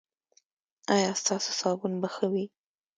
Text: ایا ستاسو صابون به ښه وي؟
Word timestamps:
ایا 0.95 1.11
ستاسو 1.21 1.51
صابون 1.59 1.93
به 2.01 2.07
ښه 2.15 2.25
وي؟ 2.31 2.45